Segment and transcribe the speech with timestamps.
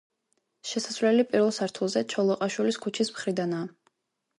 [0.69, 3.75] შესასვლელი პირველ სართულზე, ჩოლოყაშვილის ქუჩის მხრიდანაა.